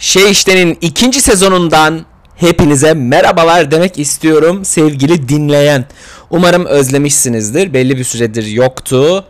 Şey 0.00 0.30
iştenin 0.30 0.78
ikinci 0.80 1.20
sezonundan 1.20 2.04
hepinize 2.36 2.94
merhabalar 2.94 3.70
demek 3.70 3.98
istiyorum 3.98 4.64
sevgili 4.64 5.28
dinleyen. 5.28 5.84
Umarım 6.30 6.66
özlemişsinizdir. 6.66 7.74
Belli 7.74 7.96
bir 7.96 8.04
süredir 8.04 8.46
yoktu. 8.46 9.24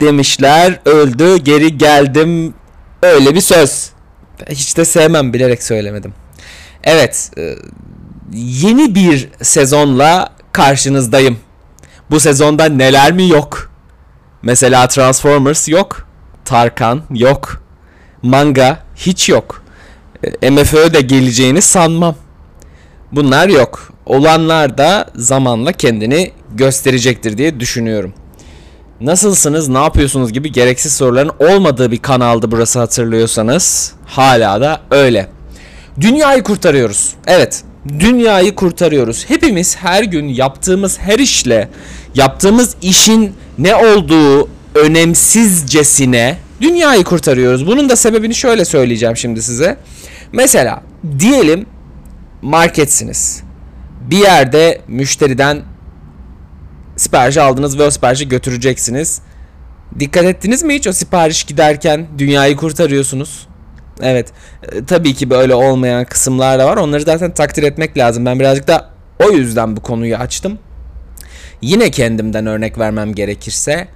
Demişler 0.00 0.80
öldü 0.84 1.36
geri 1.36 1.78
geldim 1.78 2.54
öyle 3.02 3.34
bir 3.34 3.40
söz. 3.40 3.90
Hiç 4.50 4.76
de 4.76 4.84
sevmem 4.84 5.32
bilerek 5.32 5.62
söylemedim. 5.62 6.14
Evet 6.84 7.30
e, 7.38 7.54
yeni 8.32 8.94
bir 8.94 9.28
sezonla 9.42 10.32
karşınızdayım. 10.52 11.38
Bu 12.10 12.20
sezonda 12.20 12.64
neler 12.64 13.12
mi 13.12 13.28
yok? 13.28 13.70
Mesela 14.42 14.88
Transformers 14.88 15.68
yok. 15.68 16.08
Tarkan 16.44 17.02
yok. 17.10 17.62
Manga 18.22 18.78
hiç 19.06 19.28
yok. 19.28 19.62
E, 20.42 20.50
MFÖ 20.50 20.94
de 20.94 21.00
geleceğini 21.00 21.62
sanmam. 21.62 22.14
Bunlar 23.12 23.48
yok. 23.48 23.92
Olanlar 24.06 24.78
da 24.78 25.10
zamanla 25.16 25.72
kendini 25.72 26.30
gösterecektir 26.54 27.38
diye 27.38 27.60
düşünüyorum. 27.60 28.12
Nasılsınız, 29.00 29.68
ne 29.68 29.78
yapıyorsunuz 29.78 30.32
gibi 30.32 30.52
gereksiz 30.52 30.92
soruların 30.92 31.30
olmadığı 31.38 31.90
bir 31.90 31.98
kanaldı 31.98 32.50
burası 32.50 32.78
hatırlıyorsanız. 32.78 33.92
Hala 34.06 34.60
da 34.60 34.80
öyle. 34.90 35.28
Dünyayı 36.00 36.42
kurtarıyoruz. 36.42 37.12
Evet, 37.26 37.62
dünyayı 37.98 38.54
kurtarıyoruz. 38.54 39.24
Hepimiz 39.28 39.76
her 39.76 40.02
gün 40.02 40.28
yaptığımız 40.28 40.98
her 40.98 41.18
işle, 41.18 41.68
yaptığımız 42.14 42.74
işin 42.82 43.34
ne 43.58 43.74
olduğu 43.76 44.48
önemsizcesine 44.74 46.38
dünyayı 46.62 47.04
kurtarıyoruz. 47.04 47.66
Bunun 47.66 47.88
da 47.88 47.96
sebebini 47.96 48.34
şöyle 48.34 48.64
söyleyeceğim 48.64 49.16
şimdi 49.16 49.42
size. 49.42 49.76
Mesela 50.32 50.82
diyelim 51.18 51.66
marketsiniz. 52.42 53.42
Bir 54.10 54.18
yerde 54.18 54.80
müşteriden 54.88 55.62
sipariş 56.96 57.36
aldınız 57.36 57.78
ve 57.78 57.82
o 57.82 57.90
siparişi 57.90 58.28
götüreceksiniz. 58.28 59.22
Dikkat 59.98 60.24
ettiniz 60.24 60.62
mi 60.62 60.74
hiç 60.74 60.86
o 60.86 60.92
sipariş 60.92 61.44
giderken 61.44 62.06
dünyayı 62.18 62.56
kurtarıyorsunuz? 62.56 63.46
Evet. 64.02 64.32
E, 64.72 64.84
tabii 64.84 65.14
ki 65.14 65.30
böyle 65.30 65.54
olmayan 65.54 66.04
kısımlar 66.04 66.58
da 66.58 66.66
var. 66.66 66.76
Onları 66.76 67.02
zaten 67.02 67.34
takdir 67.34 67.62
etmek 67.62 67.98
lazım. 67.98 68.26
Ben 68.26 68.40
birazcık 68.40 68.68
da 68.68 68.90
o 69.26 69.30
yüzden 69.30 69.76
bu 69.76 69.80
konuyu 69.80 70.16
açtım. 70.16 70.58
Yine 71.62 71.90
kendimden 71.90 72.46
örnek 72.46 72.78
vermem 72.78 73.14
gerekirse 73.14 73.88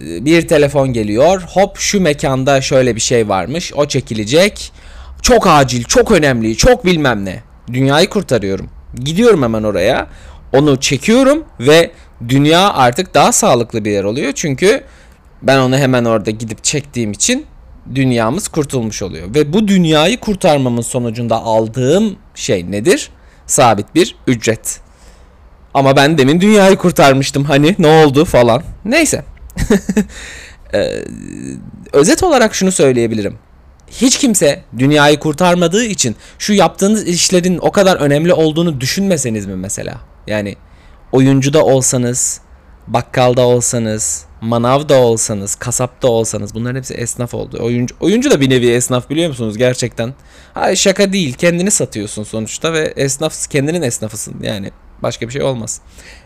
bir 0.00 0.48
telefon 0.48 0.92
geliyor. 0.92 1.42
Hop 1.42 1.78
şu 1.78 2.00
mekanda 2.00 2.60
şöyle 2.60 2.96
bir 2.96 3.00
şey 3.00 3.28
varmış. 3.28 3.72
O 3.76 3.88
çekilecek. 3.88 4.72
Çok 5.22 5.46
acil, 5.46 5.84
çok 5.84 6.10
önemli, 6.10 6.56
çok 6.56 6.86
bilmem 6.86 7.24
ne. 7.24 7.42
Dünyayı 7.72 8.08
kurtarıyorum. 8.08 8.68
Gidiyorum 8.94 9.42
hemen 9.42 9.62
oraya. 9.62 10.06
Onu 10.52 10.80
çekiyorum 10.80 11.44
ve 11.60 11.90
dünya 12.28 12.72
artık 12.72 13.14
daha 13.14 13.32
sağlıklı 13.32 13.84
bir 13.84 13.90
yer 13.90 14.04
oluyor. 14.04 14.32
Çünkü 14.32 14.84
ben 15.42 15.58
onu 15.58 15.76
hemen 15.76 16.04
orada 16.04 16.30
gidip 16.30 16.64
çektiğim 16.64 17.12
için 17.12 17.46
dünyamız 17.94 18.48
kurtulmuş 18.48 19.02
oluyor. 19.02 19.34
Ve 19.34 19.52
bu 19.52 19.68
dünyayı 19.68 20.20
kurtarmamın 20.20 20.82
sonucunda 20.82 21.36
aldığım 21.36 22.16
şey 22.34 22.70
nedir? 22.70 23.10
Sabit 23.46 23.94
bir 23.94 24.16
ücret. 24.26 24.80
Ama 25.74 25.96
ben 25.96 26.18
demin 26.18 26.40
dünyayı 26.40 26.76
kurtarmıştım 26.76 27.44
hani 27.44 27.76
ne 27.78 27.86
oldu 27.86 28.24
falan. 28.24 28.62
Neyse. 28.84 29.24
ee, 30.74 31.04
özet 31.92 32.22
olarak 32.22 32.54
şunu 32.54 32.72
söyleyebilirim. 32.72 33.38
Hiç 33.90 34.18
kimse 34.18 34.62
dünyayı 34.78 35.18
kurtarmadığı 35.18 35.84
için 35.84 36.16
şu 36.38 36.52
yaptığınız 36.52 37.08
işlerin 37.08 37.58
o 37.58 37.72
kadar 37.72 37.96
önemli 37.96 38.32
olduğunu 38.32 38.80
düşünmeseniz 38.80 39.46
mi 39.46 39.56
mesela? 39.56 39.94
Yani 40.26 40.56
oyuncuda 41.12 41.64
olsanız, 41.64 42.40
bakkalda 42.86 43.42
olsanız, 43.42 44.24
manavda 44.40 44.94
olsanız, 44.94 45.54
kasapta 45.54 46.08
olsanız 46.08 46.54
bunların 46.54 46.78
hepsi 46.78 46.94
esnaf 46.94 47.34
oldu. 47.34 47.58
Oyuncu, 47.60 47.94
oyuncu 48.00 48.30
da 48.30 48.40
bir 48.40 48.50
nevi 48.50 48.70
esnaf 48.70 49.10
biliyor 49.10 49.28
musunuz 49.28 49.58
gerçekten? 49.58 50.14
Hayır 50.54 50.76
şaka 50.76 51.12
değil 51.12 51.34
kendini 51.34 51.70
satıyorsun 51.70 52.22
sonuçta 52.22 52.72
ve 52.72 52.92
esnaf 52.96 53.50
kendinin 53.50 53.82
esnafısın 53.82 54.34
yani 54.42 54.70
başka 55.04 55.28
bir 55.28 55.32
şey 55.32 55.42
olmaz. 55.42 55.80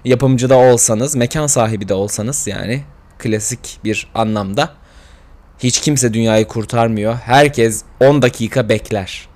Yapımcı 0.05 0.51
da 0.51 0.57
olsanız, 0.57 1.17
mekan 1.17 1.47
sahibi 1.47 1.89
de 1.89 1.95
olsanız 1.95 2.47
yani 2.47 2.83
klasik 3.19 3.79
bir 3.85 4.11
anlamda 4.15 4.75
hiç 5.59 5.81
kimse 5.81 6.15
dünyayı 6.15 6.47
kurtarmıyor. 6.47 7.15
Herkes 7.15 7.83
10 8.01 8.23
dakika 8.23 8.69
bekler. 8.69 9.29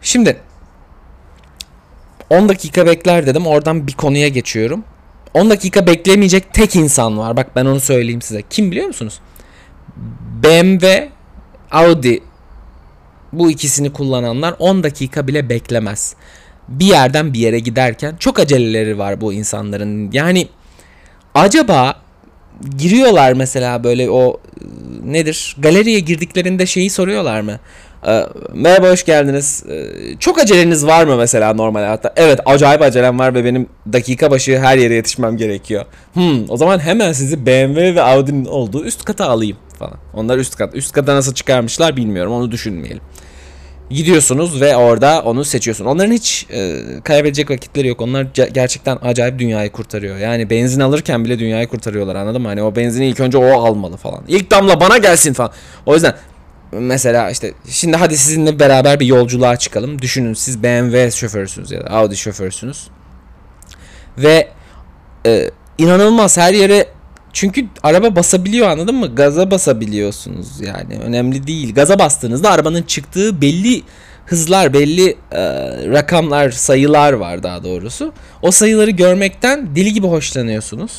Şimdi 0.00 0.40
10 2.30 2.48
dakika 2.48 2.86
bekler 2.86 3.26
dedim. 3.26 3.46
Oradan 3.46 3.86
bir 3.86 3.92
konuya 3.92 4.28
geçiyorum. 4.28 4.84
10 5.34 5.50
dakika 5.50 5.86
beklemeyecek 5.86 6.54
tek 6.54 6.76
insan 6.76 7.18
var. 7.18 7.36
Bak 7.36 7.56
ben 7.56 7.66
onu 7.66 7.80
söyleyeyim 7.80 8.22
size. 8.22 8.42
Kim 8.50 8.70
biliyor 8.70 8.86
musunuz? 8.86 9.20
BMW, 10.42 11.08
Audi 11.70 12.22
bu 13.32 13.50
ikisini 13.50 13.92
kullananlar 13.92 14.54
10 14.58 14.82
dakika 14.82 15.26
bile 15.26 15.48
beklemez. 15.48 16.16
Bir 16.68 16.86
yerden 16.86 17.32
bir 17.32 17.38
yere 17.38 17.58
giderken 17.58 18.16
çok 18.18 18.40
aceleleri 18.40 18.98
var 18.98 19.20
bu 19.20 19.32
insanların. 19.32 20.12
Yani 20.12 20.48
acaba 21.34 21.94
giriyorlar 22.78 23.32
mesela 23.32 23.84
böyle 23.84 24.10
o 24.10 24.40
nedir? 25.04 25.56
Galeriye 25.58 26.00
girdiklerinde 26.00 26.66
şeyi 26.66 26.90
soruyorlar 26.90 27.40
mı? 27.40 27.58
Ee, 28.06 28.26
merhaba 28.54 28.90
hoş 28.90 29.04
geldiniz. 29.04 29.64
Ee, 29.70 29.88
çok 30.18 30.38
aceleniz 30.38 30.86
var 30.86 31.04
mı 31.04 31.16
mesela 31.16 31.54
normal 31.54 31.80
hayatta? 31.80 32.12
Evet 32.16 32.40
acayip 32.46 32.82
acelem 32.82 33.18
var 33.18 33.34
ve 33.34 33.44
benim 33.44 33.66
dakika 33.92 34.30
başı 34.30 34.58
her 34.58 34.78
yere 34.78 34.94
yetişmem 34.94 35.36
gerekiyor. 35.36 35.84
Hmm, 36.14 36.50
o 36.50 36.56
zaman 36.56 36.78
hemen 36.78 37.12
sizi 37.12 37.46
BMW 37.46 37.94
ve 37.94 38.02
Audi'nin 38.02 38.44
olduğu 38.44 38.84
üst 38.84 39.04
kata 39.04 39.28
alayım 39.28 39.56
falan. 39.78 39.96
Onlar 40.14 40.38
üst 40.38 40.56
kat. 40.56 40.74
Üst 40.74 40.92
kata 40.92 41.14
nasıl 41.14 41.34
çıkarmışlar 41.34 41.96
bilmiyorum 41.96 42.32
onu 42.32 42.50
düşünmeyelim. 42.50 43.02
Gidiyorsunuz 43.92 44.60
ve 44.60 44.76
orada 44.76 45.22
onu 45.22 45.44
seçiyorsun. 45.44 45.84
Onların 45.84 46.12
hiç 46.12 46.46
e, 46.50 46.80
kaybedecek 47.04 47.50
vakitleri 47.50 47.88
yok. 47.88 48.00
Onlar 48.00 48.26
gerçekten 48.52 48.98
acayip 49.02 49.38
dünyayı 49.38 49.72
kurtarıyor. 49.72 50.16
Yani 50.16 50.50
benzin 50.50 50.80
alırken 50.80 51.24
bile 51.24 51.38
dünyayı 51.38 51.68
kurtarıyorlar 51.68 52.14
anladın 52.14 52.42
mı? 52.42 52.48
Hani 52.48 52.62
o 52.62 52.76
benzini 52.76 53.06
ilk 53.06 53.20
önce 53.20 53.38
o 53.38 53.62
almalı 53.62 53.96
falan. 53.96 54.24
İlk 54.28 54.50
damla 54.50 54.80
bana 54.80 54.98
gelsin 54.98 55.32
falan. 55.32 55.52
O 55.86 55.94
yüzden 55.94 56.14
mesela 56.72 57.30
işte 57.30 57.52
şimdi 57.68 57.96
hadi 57.96 58.16
sizinle 58.16 58.58
beraber 58.58 59.00
bir 59.00 59.06
yolculuğa 59.06 59.56
çıkalım. 59.56 60.02
Düşünün 60.02 60.34
siz 60.34 60.62
BMW 60.62 61.10
şoförsünüz 61.10 61.70
ya 61.70 61.80
da 61.80 61.90
Audi 61.90 62.16
şoförsünüz. 62.16 62.88
Ve 64.18 64.48
e, 65.26 65.50
inanılmaz 65.78 66.38
her 66.38 66.54
yere 66.54 66.86
çünkü 67.42 67.66
araba 67.82 68.16
basabiliyor 68.16 68.68
anladın 68.68 68.94
mı? 68.94 69.14
Gaza 69.14 69.50
basabiliyorsunuz 69.50 70.60
yani. 70.60 70.98
Önemli 71.04 71.46
değil. 71.46 71.74
Gaza 71.74 71.98
bastığınızda 71.98 72.50
arabanın 72.50 72.82
çıktığı 72.82 73.40
belli 73.40 73.82
hızlar, 74.26 74.72
belli 74.72 75.16
e, 75.32 75.40
rakamlar, 75.88 76.50
sayılar 76.50 77.12
var 77.12 77.42
daha 77.42 77.64
doğrusu. 77.64 78.12
O 78.42 78.50
sayıları 78.50 78.90
görmekten 78.90 79.76
deli 79.76 79.92
gibi 79.92 80.06
hoşlanıyorsunuz. 80.06 80.92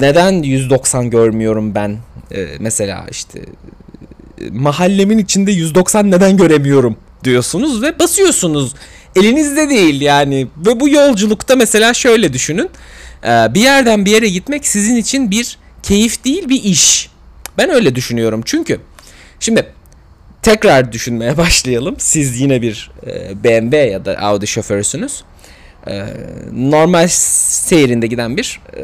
Neden 0.00 0.42
190 0.42 1.10
görmüyorum 1.10 1.74
ben? 1.74 1.98
E, 2.32 2.46
mesela 2.60 3.06
işte 3.10 3.40
mahallemin 4.50 5.18
içinde 5.18 5.52
190 5.52 6.10
neden 6.10 6.36
göremiyorum 6.36 6.96
diyorsunuz 7.24 7.82
ve 7.82 7.98
basıyorsunuz. 7.98 8.74
Elinizde 9.16 9.68
değil 9.68 10.00
yani. 10.00 10.46
Ve 10.56 10.80
bu 10.80 10.88
yolculukta 10.88 11.56
mesela 11.56 11.94
şöyle 11.94 12.32
düşünün. 12.32 12.70
Ee, 13.24 13.54
bir 13.54 13.60
yerden 13.60 14.04
bir 14.04 14.10
yere 14.10 14.28
gitmek 14.28 14.66
sizin 14.66 14.96
için 14.96 15.30
bir 15.30 15.58
keyif 15.82 16.24
değil 16.24 16.48
bir 16.48 16.62
iş. 16.62 17.10
Ben 17.58 17.70
öyle 17.70 17.94
düşünüyorum 17.94 18.42
çünkü 18.44 18.80
şimdi 19.40 19.66
tekrar 20.42 20.92
düşünmeye 20.92 21.36
başlayalım. 21.36 21.94
Siz 21.98 22.40
yine 22.40 22.62
bir 22.62 22.90
e, 23.06 23.44
BMW 23.44 23.76
ya 23.76 24.04
da 24.04 24.18
Audi 24.18 24.46
şoförüsünüz. 24.46 25.24
E, 25.86 26.04
normal 26.52 27.08
seyrinde 27.08 28.06
giden 28.06 28.36
bir 28.36 28.60
e, 28.76 28.82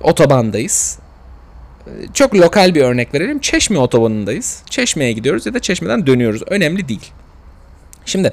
otobandayız. 0.00 0.98
Çok 2.14 2.34
lokal 2.34 2.74
bir 2.74 2.82
örnek 2.82 3.14
verelim. 3.14 3.40
Çeşme 3.40 3.78
otobanındayız. 3.78 4.62
Çeşme'ye 4.70 5.12
gidiyoruz 5.12 5.46
ya 5.46 5.54
da 5.54 5.60
Çeşme'den 5.60 6.06
dönüyoruz. 6.06 6.42
Önemli 6.46 6.88
değil. 6.88 7.10
Şimdi 8.04 8.32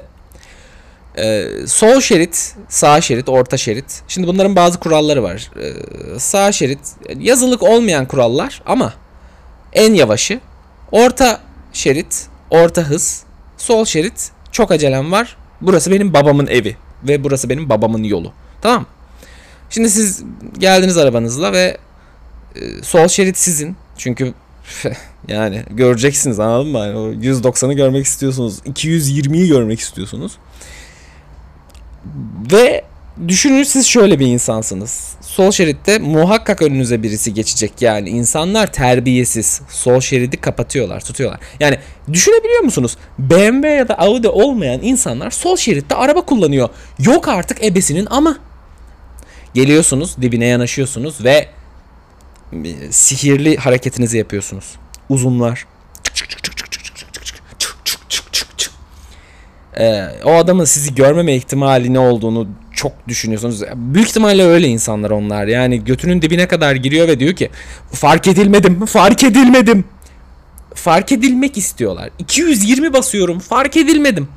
ee, 1.18 1.66
sol 1.66 2.00
şerit, 2.00 2.54
sağ 2.68 3.00
şerit, 3.00 3.28
orta 3.28 3.56
şerit. 3.56 4.02
Şimdi 4.08 4.26
bunların 4.28 4.56
bazı 4.56 4.80
kuralları 4.80 5.22
var. 5.22 5.50
Ee, 5.60 5.72
sağ 6.18 6.52
şerit 6.52 6.78
yazılık 7.18 7.62
olmayan 7.62 8.06
kurallar 8.06 8.62
ama 8.66 8.94
en 9.72 9.94
yavaşı. 9.94 10.40
Orta 10.92 11.40
şerit, 11.72 12.26
orta 12.50 12.82
hız. 12.82 13.22
Sol 13.56 13.84
şerit 13.84 14.30
çok 14.52 14.70
acelem 14.70 15.12
var. 15.12 15.36
Burası 15.60 15.90
benim 15.90 16.14
babamın 16.14 16.46
evi 16.46 16.76
ve 17.04 17.24
burası 17.24 17.48
benim 17.48 17.68
babamın 17.68 18.04
yolu. 18.04 18.32
Tamam 18.62 18.86
Şimdi 19.70 19.90
siz 19.90 20.22
geldiniz 20.58 20.96
arabanızla 20.96 21.52
ve 21.52 21.76
e, 22.56 22.82
sol 22.82 23.08
şerit 23.08 23.38
sizin. 23.38 23.76
Çünkü 23.96 24.34
yani 25.28 25.62
göreceksiniz 25.70 26.40
anladın 26.40 26.72
mı? 26.72 26.78
Yani 26.78 26.96
o 26.96 27.12
190'ı 27.12 27.72
görmek 27.72 28.06
istiyorsunuz. 28.06 28.58
220'yi 28.58 29.48
görmek 29.48 29.80
istiyorsunuz. 29.80 30.32
Ve 32.52 32.84
düşünün 33.28 33.62
siz 33.62 33.86
şöyle 33.86 34.18
bir 34.18 34.26
insansınız. 34.26 35.14
Sol 35.20 35.50
şeritte 35.50 35.98
muhakkak 35.98 36.62
önünüze 36.62 37.02
birisi 37.02 37.34
geçecek. 37.34 37.72
Yani 37.80 38.08
insanlar 38.08 38.72
terbiyesiz. 38.72 39.60
Sol 39.68 40.00
şeridi 40.00 40.36
kapatıyorlar, 40.36 41.00
tutuyorlar. 41.00 41.40
Yani 41.60 41.78
düşünebiliyor 42.12 42.60
musunuz? 42.60 42.96
BMW 43.18 43.68
ya 43.68 43.88
da 43.88 43.98
Audi 43.98 44.28
olmayan 44.28 44.82
insanlar 44.82 45.30
sol 45.30 45.56
şeritte 45.56 45.94
araba 45.94 46.20
kullanıyor. 46.20 46.68
Yok 46.98 47.28
artık 47.28 47.64
ebesinin 47.64 48.06
ama. 48.10 48.38
Geliyorsunuz, 49.54 50.16
dibine 50.22 50.46
yanaşıyorsunuz 50.46 51.24
ve 51.24 51.48
sihirli 52.90 53.56
hareketinizi 53.56 54.18
yapıyorsunuz. 54.18 54.74
Uzunlar. 55.08 55.66
Ee, 59.78 60.04
o 60.24 60.34
adamın 60.34 60.64
sizi 60.64 60.94
görmeme 60.94 61.34
ihtimali 61.34 61.94
ne 61.94 61.98
olduğunu 61.98 62.48
çok 62.72 63.08
düşünüyorsunuz. 63.08 63.62
Büyük 63.74 64.08
ihtimalle 64.08 64.44
öyle 64.44 64.66
insanlar 64.66 65.10
onlar. 65.10 65.46
Yani 65.46 65.84
götünün 65.84 66.22
dibine 66.22 66.48
kadar 66.48 66.74
giriyor 66.74 67.08
ve 67.08 67.20
diyor 67.20 67.36
ki 67.36 67.50
fark 67.92 68.28
edilmedim, 68.28 68.86
fark 68.86 69.24
edilmedim. 69.24 69.84
Fark 70.74 71.12
edilmek 71.12 71.58
istiyorlar. 71.58 72.10
220 72.18 72.92
basıyorum, 72.92 73.38
fark 73.38 73.76
edilmedim. 73.76 74.28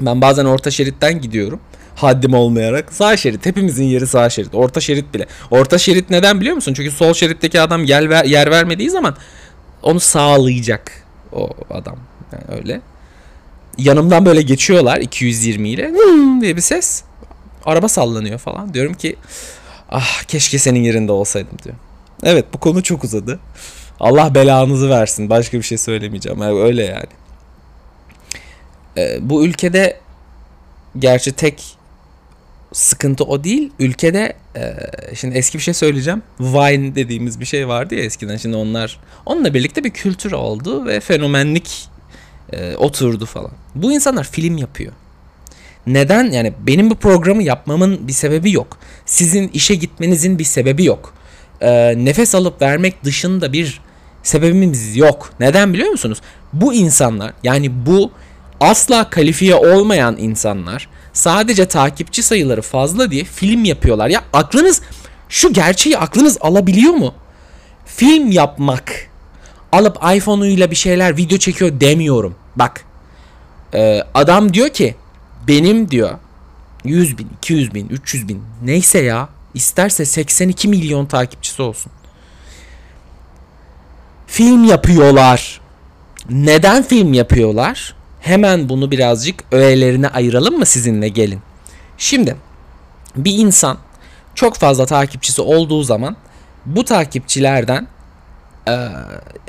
Ben 0.00 0.20
bazen 0.20 0.44
orta 0.44 0.70
şeritten 0.70 1.20
gidiyorum. 1.20 1.60
Haddim 1.94 2.34
olmayarak. 2.34 2.92
Sağ 2.92 3.16
şerit. 3.16 3.46
Hepimizin 3.46 3.84
yeri 3.84 4.06
sağ 4.06 4.30
şerit. 4.30 4.54
Orta 4.54 4.80
şerit 4.80 5.14
bile. 5.14 5.26
Orta 5.50 5.78
şerit 5.78 6.10
neden 6.10 6.40
biliyor 6.40 6.56
musun? 6.56 6.74
Çünkü 6.74 6.90
sol 6.90 7.14
şeritteki 7.14 7.60
adam 7.60 7.84
yer, 7.84 8.10
ver, 8.10 8.24
yer 8.24 8.50
vermediği 8.50 8.90
zaman 8.90 9.16
onu 9.82 10.00
sağlayacak 10.00 10.92
o 11.32 11.50
adam. 11.70 11.96
Yani 12.32 12.58
öyle. 12.58 12.80
Yanımdan 13.78 14.26
böyle 14.26 14.42
geçiyorlar 14.42 14.96
220 14.96 15.68
ile. 15.68 15.92
Diye 16.40 16.56
bir 16.56 16.60
ses. 16.60 17.02
Araba 17.64 17.88
sallanıyor 17.88 18.38
falan. 18.38 18.74
Diyorum 18.74 18.94
ki 18.94 19.16
ah 19.90 20.22
keşke 20.22 20.58
senin 20.58 20.82
yerinde 20.82 21.12
olsaydım 21.12 21.58
diyor. 21.64 21.74
Evet 22.22 22.44
bu 22.54 22.58
konu 22.58 22.82
çok 22.82 23.04
uzadı. 23.04 23.40
Allah 24.00 24.34
belanızı 24.34 24.90
versin. 24.90 25.30
Başka 25.30 25.58
bir 25.58 25.62
şey 25.62 25.78
söylemeyeceğim. 25.78 26.40
Öyle 26.40 26.84
yani. 26.84 27.06
Ee, 28.96 29.18
bu 29.20 29.44
ülkede 29.44 30.00
gerçi 30.98 31.32
tek 31.32 31.76
sıkıntı 32.72 33.24
o 33.24 33.44
değil. 33.44 33.70
Ülkede 33.78 34.32
e, 34.56 34.74
şimdi 35.14 35.38
eski 35.38 35.58
bir 35.58 35.62
şey 35.62 35.74
söyleyeceğim. 35.74 36.22
Vine 36.40 36.94
dediğimiz 36.94 37.40
bir 37.40 37.44
şey 37.44 37.68
vardı 37.68 37.94
ya 37.94 38.04
eskiden. 38.04 38.36
Şimdi 38.36 38.56
onlar 38.56 39.00
onunla 39.26 39.54
birlikte 39.54 39.84
bir 39.84 39.90
kültür 39.90 40.32
oldu 40.32 40.86
ve 40.86 41.00
fenomenlik 41.00 41.88
e, 42.52 42.76
oturdu 42.76 43.26
falan. 43.26 43.50
Bu 43.74 43.92
insanlar 43.92 44.24
film 44.24 44.56
yapıyor. 44.56 44.92
Neden? 45.86 46.30
Yani 46.30 46.52
benim 46.66 46.90
bu 46.90 46.94
programı 46.94 47.42
yapmamın 47.42 48.08
bir 48.08 48.12
sebebi 48.12 48.52
yok. 48.52 48.78
Sizin 49.06 49.48
işe 49.48 49.74
gitmenizin 49.74 50.38
bir 50.38 50.44
sebebi 50.44 50.84
yok. 50.84 51.14
E, 51.60 51.94
nefes 52.04 52.34
alıp 52.34 52.62
vermek 52.62 53.04
dışında 53.04 53.52
bir 53.52 53.80
sebebimiz 54.22 54.96
yok. 54.96 55.32
Neden 55.40 55.74
biliyor 55.74 55.90
musunuz? 55.90 56.20
Bu 56.52 56.74
insanlar 56.74 57.32
yani 57.42 57.86
bu 57.86 58.10
asla 58.60 59.10
kalifiye 59.10 59.54
olmayan 59.54 60.16
insanlar 60.18 60.88
sadece 61.12 61.66
takipçi 61.66 62.22
sayıları 62.22 62.62
fazla 62.62 63.10
diye 63.10 63.24
film 63.24 63.64
yapıyorlar. 63.64 64.08
Ya 64.08 64.22
aklınız 64.32 64.80
şu 65.28 65.52
gerçeği 65.52 65.98
aklınız 65.98 66.38
alabiliyor 66.40 66.92
mu? 66.92 67.14
Film 67.86 68.30
yapmak 68.30 68.92
alıp 69.72 69.96
iPhone'uyla 70.14 70.70
bir 70.70 70.76
şeyler 70.76 71.16
video 71.16 71.38
çekiyor 71.38 71.80
demiyorum. 71.80 72.34
Bak 72.56 72.84
e, 73.74 74.04
adam 74.14 74.54
diyor 74.54 74.68
ki 74.68 74.94
benim 75.48 75.90
diyor 75.90 76.18
100 76.84 77.18
bin, 77.18 77.28
200 77.38 77.74
bin, 77.74 77.88
300 77.88 78.28
bin 78.28 78.42
neyse 78.64 78.98
ya 78.98 79.28
isterse 79.54 80.04
82 80.04 80.68
milyon 80.68 81.06
takipçisi 81.06 81.62
olsun. 81.62 81.92
Film 84.26 84.64
yapıyorlar. 84.64 85.60
Neden 86.30 86.82
film 86.82 87.12
yapıyorlar? 87.12 87.94
Hemen 88.20 88.68
bunu 88.68 88.90
birazcık 88.90 89.44
öğelerine 89.52 90.08
ayıralım 90.08 90.58
mı 90.58 90.66
sizinle 90.66 91.08
gelin. 91.08 91.40
Şimdi 91.98 92.36
bir 93.16 93.38
insan 93.38 93.78
çok 94.34 94.56
fazla 94.56 94.86
takipçisi 94.86 95.42
olduğu 95.42 95.82
zaman 95.82 96.16
bu 96.66 96.84
takipçilerden 96.84 97.86
e, 98.68 98.88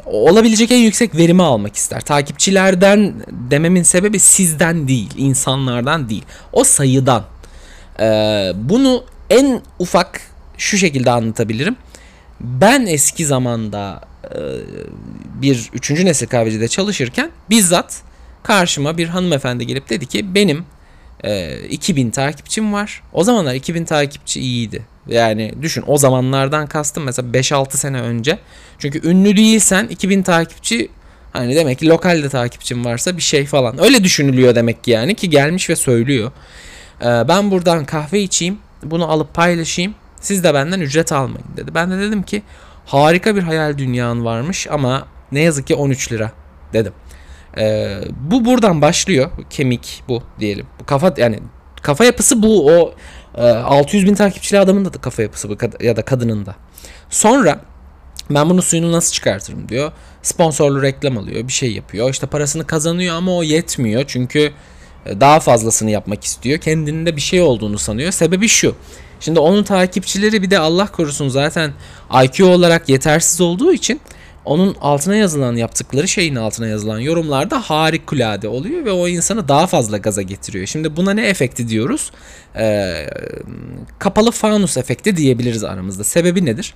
olabilecek 0.05 0.71
en 0.71 0.77
yüksek 0.77 1.15
verimi 1.15 1.43
almak 1.43 1.75
ister. 1.75 2.01
Takipçilerden 2.01 3.13
dememin 3.31 3.83
sebebi 3.83 4.19
sizden 4.19 4.87
değil, 4.87 5.09
insanlardan 5.17 6.09
değil. 6.09 6.25
O 6.53 6.63
sayıdan. 6.63 7.23
E, 7.99 8.05
bunu 8.55 9.03
en 9.29 9.61
ufak 9.79 10.21
şu 10.57 10.77
şekilde 10.77 11.11
anlatabilirim. 11.11 11.75
Ben 12.39 12.85
eski 12.85 13.25
zamanda 13.25 14.01
e, 14.23 14.37
bir 15.41 15.69
üçüncü 15.73 16.05
nesil 16.05 16.27
kahvecide 16.27 16.67
çalışırken 16.67 17.31
bizzat 17.49 18.01
karşıma 18.43 18.97
bir 18.97 19.07
hanımefendi 19.07 19.67
gelip 19.67 19.89
dedi 19.89 20.05
ki 20.05 20.35
benim 20.35 20.65
e, 21.23 21.59
2000 21.69 22.09
takipçim 22.09 22.73
var. 22.73 23.03
O 23.13 23.23
zamanlar 23.23 23.53
2000 23.53 23.85
takipçi 23.85 24.39
iyiydi. 24.39 24.85
Yani 25.07 25.53
düşün 25.61 25.83
o 25.87 25.97
zamanlardan 25.97 26.67
kastım 26.67 27.03
mesela 27.03 27.31
5-6 27.31 27.77
sene 27.77 28.01
önce. 28.01 28.39
Çünkü 28.79 29.09
ünlü 29.09 29.37
değilsen 29.37 29.87
2000 29.87 30.23
takipçi 30.23 30.89
hani 31.33 31.55
demek 31.55 31.79
ki 31.79 31.87
lokalde 31.87 32.29
takipçim 32.29 32.85
varsa 32.85 33.17
bir 33.17 33.21
şey 33.21 33.45
falan. 33.45 33.83
Öyle 33.83 34.03
düşünülüyor 34.03 34.55
demek 34.55 34.83
ki 34.83 34.91
yani 34.91 35.15
ki 35.15 35.29
gelmiş 35.29 35.69
ve 35.69 35.75
söylüyor. 35.75 36.31
Ee, 37.01 37.05
ben 37.05 37.51
buradan 37.51 37.85
kahve 37.85 38.21
içeyim 38.21 38.57
bunu 38.83 39.11
alıp 39.11 39.33
paylaşayım 39.33 39.95
siz 40.21 40.43
de 40.43 40.53
benden 40.53 40.79
ücret 40.79 41.11
almayın 41.11 41.47
dedi. 41.57 41.75
Ben 41.75 41.91
de 41.91 41.99
dedim 41.99 42.23
ki 42.23 42.43
harika 42.85 43.35
bir 43.35 43.43
hayal 43.43 43.77
dünyan 43.77 44.25
varmış 44.25 44.67
ama 44.71 45.07
ne 45.31 45.39
yazık 45.39 45.67
ki 45.67 45.75
13 45.75 46.11
lira 46.11 46.31
dedim. 46.73 46.93
Ee, 47.57 47.97
bu 48.31 48.45
buradan 48.45 48.81
başlıyor. 48.81 49.31
Kemik 49.49 50.03
bu 50.07 50.23
diyelim. 50.39 50.65
Bu 50.79 50.85
kafa 50.85 51.13
yani 51.17 51.39
kafa 51.81 52.05
yapısı 52.05 52.43
bu. 52.43 52.71
O 52.71 52.93
e, 53.37 53.41
600 53.41 54.05
bin 54.05 54.15
takipçili 54.15 54.59
adamın 54.59 54.85
da 54.85 54.91
kafa 54.91 55.21
yapısı 55.21 55.49
bu 55.49 55.57
ya 55.83 55.95
da 55.95 56.01
kadının 56.01 56.45
da. 56.45 56.55
Sonra 57.09 57.59
ben 58.29 58.49
bunu 58.49 58.61
suyunu 58.61 58.91
nasıl 58.91 59.13
çıkartırım 59.13 59.69
diyor. 59.69 59.91
Sponsorlu 60.21 60.81
reklam 60.81 61.17
alıyor. 61.17 61.47
Bir 61.47 61.53
şey 61.53 61.71
yapıyor. 61.71 62.09
İşte 62.09 62.27
parasını 62.27 62.67
kazanıyor 62.67 63.15
ama 63.15 63.35
o 63.35 63.43
yetmiyor. 63.43 64.03
Çünkü 64.07 64.51
e, 65.05 65.21
daha 65.21 65.39
fazlasını 65.39 65.91
yapmak 65.91 66.23
istiyor. 66.23 66.59
Kendinde 66.59 67.15
bir 67.15 67.21
şey 67.21 67.41
olduğunu 67.41 67.77
sanıyor. 67.77 68.11
Sebebi 68.11 68.47
şu. 68.47 68.75
Şimdi 69.19 69.39
onun 69.39 69.63
takipçileri 69.63 70.41
bir 70.41 70.51
de 70.51 70.59
Allah 70.59 70.87
korusun 70.87 71.29
zaten 71.29 71.73
IQ 72.23 72.45
olarak 72.45 72.89
yetersiz 72.89 73.41
olduğu 73.41 73.73
için 73.73 74.01
onun 74.45 74.75
altına 74.81 75.15
yazılan 75.15 75.55
yaptıkları 75.55 76.07
şeyin 76.07 76.35
altına 76.35 76.67
yazılan 76.67 76.99
yorumlarda 76.99 77.59
harikulade 77.59 78.47
oluyor 78.47 78.85
ve 78.85 78.91
o 78.91 79.07
insanı 79.07 79.47
daha 79.47 79.67
fazla 79.67 79.97
gaza 79.97 80.21
getiriyor. 80.21 80.65
Şimdi 80.65 80.95
buna 80.95 81.11
ne 81.11 81.27
efekti 81.27 81.67
diyoruz? 81.67 82.11
Ee, 82.55 83.09
kapalı 83.99 84.31
fanus 84.31 84.77
efekti 84.77 85.17
diyebiliriz 85.17 85.63
aramızda. 85.63 86.03
Sebebi 86.03 86.45
nedir? 86.45 86.73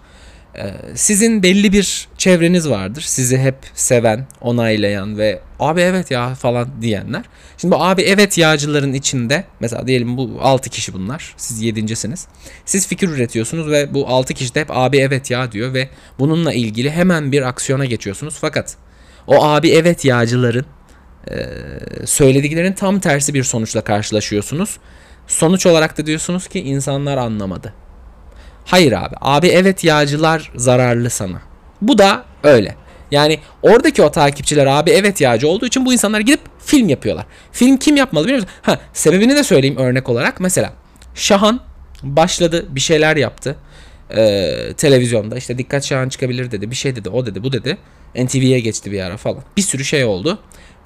Ee, 0.60 0.74
sizin 0.96 1.44
belli 1.44 1.74
bir 1.74 2.08
çevreniz 2.18 2.70
vardır. 2.70 3.02
Sizi 3.02 3.38
hep 3.38 3.56
seven, 3.74 4.28
onaylayan 4.42 5.18
ve 5.18 5.40
abi 5.60 5.82
evet 5.82 6.12
ya 6.12 6.36
falan 6.36 6.82
diyenler. 6.82 7.24
Şimdi 7.58 7.76
bu 7.76 7.84
abi 7.84 8.02
evet 8.02 8.38
yağcıların 8.38 8.94
içinde 8.94 9.44
mesela 9.60 9.88
diyelim 9.88 10.18
bu 10.18 10.38
6 10.42 10.70
kişi 10.70 10.94
bunlar. 10.94 11.34
Siz 11.38 11.64
7.siniz. 11.64 12.28
Siz 12.66 12.88
fikir 12.88 13.10
üretiyorsunuz 13.10 13.72
ve 13.72 13.94
bu 13.94 14.08
6 14.08 14.34
kişi 14.34 14.56
de 14.56 14.62
hep 14.62 14.68
abi 14.72 14.98
evet 14.98 15.32
ya 15.32 15.52
diyor 15.52 15.74
ve 15.74 15.90
bununla 16.20 16.54
ilgili 16.54 16.92
hemen 16.92 17.32
bir 17.32 17.42
aksiyona 17.42 17.86
geçiyorsunuz. 17.86 18.38
Fakat 18.42 18.76
o 19.28 19.44
abi 19.44 19.70
evet 19.70 20.06
yağcıların 20.06 20.66
e, 21.32 21.48
söylediklerinin 22.06 22.74
tam 22.74 23.00
tersi 23.00 23.34
bir 23.34 23.44
sonuçla 23.44 23.82
karşılaşıyorsunuz. 23.82 24.78
Sonuç 25.28 25.66
olarak 25.66 25.98
da 25.98 26.06
diyorsunuz 26.06 26.48
ki 26.48 26.60
insanlar 26.60 27.18
anlamadı. 27.18 27.74
Hayır 28.68 28.92
abi. 28.92 29.16
Abi 29.22 29.48
evet 29.48 29.84
yağcılar 29.84 30.52
zararlı 30.56 31.10
sana. 31.10 31.42
Bu 31.82 31.98
da 31.98 32.26
öyle. 32.44 32.76
Yani 33.12 33.40
oradaki 33.62 34.04
o 34.04 34.12
takipçiler 34.12 34.66
abi 34.66 34.92
evet 34.92 35.22
yağcı 35.22 35.48
olduğu 35.48 35.66
için 35.66 35.86
bu 35.86 35.94
insanlar 35.94 36.20
gidip 36.20 36.40
film 36.60 36.90
yapıyorlar. 36.90 37.26
Film 37.52 37.78
kim 37.78 37.96
yapmalı 37.96 38.26
biliyor 38.26 38.40
musun? 38.42 38.54
Ha, 38.62 38.80
sebebini 38.94 39.36
de 39.36 39.44
söyleyeyim 39.44 39.78
örnek 39.78 40.10
olarak. 40.10 40.40
Mesela 40.40 40.74
Şahan 41.16 41.60
başladı 42.04 42.66
bir 42.70 42.80
şeyler 42.80 43.16
yaptı. 43.18 43.56
Ee, 44.16 44.74
televizyonda 44.78 45.38
işte 45.38 45.58
dikkat 45.58 45.86
Şahan 45.86 46.10
çıkabilir 46.10 46.52
dedi. 46.52 46.72
Bir 46.72 46.76
şey 46.76 46.96
dedi 46.96 47.10
o 47.10 47.26
dedi 47.26 47.44
bu 47.44 47.52
dedi. 47.52 47.78
NTV'ye 48.16 48.60
geçti 48.60 48.92
bir 48.92 49.02
ara 49.02 49.18
falan. 49.18 49.44
Bir 49.58 49.62
sürü 49.62 49.86
şey 49.86 50.06
oldu. 50.06 50.40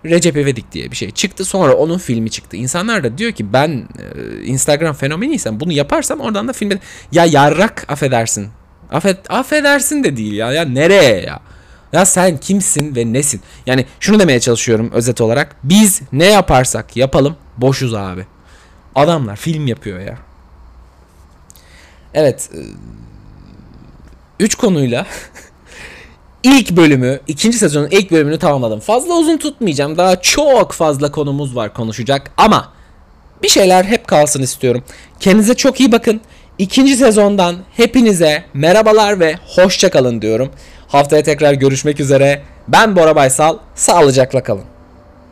Recep 0.06 0.38
İvedik 0.38 0.72
diye 0.72 0.92
bir 0.92 0.96
şey 0.96 1.12
çıktı. 1.12 1.46
Sonra 1.46 1.74
onun 1.74 1.98
filmi 1.98 2.30
çıktı. 2.30 2.58
İnsanlar 2.58 3.04
da 3.04 3.18
diyor 3.18 3.32
ki 3.32 3.54
ben 3.54 3.70
e, 3.70 4.44
Instagram 4.44 4.94
fenomeniysem 4.94 5.60
bunu 5.60 5.72
yaparsam 5.72 6.20
oradan 6.20 6.48
da 6.48 6.54
filmde 6.54 6.80
ya 7.12 7.26
yarrak 7.26 7.86
affedersin. 7.88 8.50
Affet, 8.92 9.32
affedersin 9.32 10.04
de 10.04 10.18
değil 10.18 10.34
ya. 10.34 10.52
Ya 10.52 10.66
nereye 10.66 11.22
ya? 11.22 11.40
Ya 11.94 12.06
sen 12.06 12.38
kimsin 12.38 12.96
ve 12.96 13.14
nesin? 13.14 13.42
Yani 13.66 13.86
şunu 14.00 14.20
demeye 14.20 14.40
çalışıyorum 14.40 14.92
özet 14.94 15.22
olarak. 15.22 15.56
Biz 15.64 16.02
ne 16.12 16.26
yaparsak 16.26 16.98
yapalım 16.98 17.36
boşuz 17.58 17.94
abi. 17.94 18.26
Adamlar 18.96 19.36
film 19.36 19.68
yapıyor 19.68 20.00
ya. 20.00 20.18
Evet. 22.14 22.50
3 24.40 24.56
konuyla 24.56 25.06
ilk 26.44 26.72
bölümü, 26.72 27.20
ikinci 27.28 27.58
sezonun 27.58 27.88
ilk 27.92 28.12
bölümünü 28.12 28.40
tamamladım. 28.40 28.80
Fazla 28.80 29.14
uzun 29.14 29.38
tutmayacağım. 29.38 29.98
Daha 29.98 30.22
çok 30.22 30.72
fazla 30.72 31.12
konumuz 31.12 31.56
var 31.56 31.74
konuşacak 31.74 32.32
ama 32.38 32.74
bir 33.44 33.50
şeyler 33.50 33.84
hep 33.84 34.08
kalsın 34.08 34.42
istiyorum. 34.42 34.84
Kendinize 35.20 35.54
çok 35.54 35.80
iyi 35.80 35.92
bakın. 35.92 36.22
İkinci 36.58 36.96
sezondan 36.96 37.56
hepinize 37.78 38.44
merhabalar 38.54 39.20
ve 39.20 39.36
hoşça 39.56 39.90
kalın 39.90 40.22
diyorum. 40.22 40.52
Haftaya 40.88 41.24
tekrar 41.24 41.54
görüşmek 41.54 42.00
üzere. 42.00 42.42
Ben 42.68 42.96
Bora 42.96 43.16
Baysal. 43.16 43.58
Sağlıcakla 43.76 44.44
kalın. 44.44 44.81